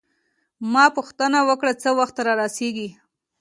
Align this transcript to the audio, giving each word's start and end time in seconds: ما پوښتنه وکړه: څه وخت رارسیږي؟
ما 0.73 0.85
پوښتنه 0.97 1.39
وکړه: 1.49 1.73
څه 1.81 1.89
وخت 1.99 2.15
رارسیږي؟ 2.27 2.89